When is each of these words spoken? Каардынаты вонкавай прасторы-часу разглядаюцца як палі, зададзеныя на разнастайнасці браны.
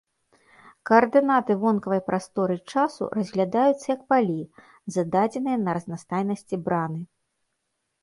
Каардынаты 0.89 1.57
вонкавай 1.63 2.01
прасторы-часу 2.07 3.11
разглядаюцца 3.19 3.85
як 3.95 4.01
палі, 4.15 4.41
зададзеныя 4.99 5.57
на 5.67 5.71
разнастайнасці 5.81 6.55
браны. 6.69 7.01